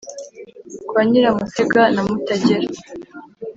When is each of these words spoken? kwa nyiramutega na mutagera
kwa 0.87 1.01
nyiramutega 1.09 1.81
na 1.93 2.01
mutagera 2.07 2.67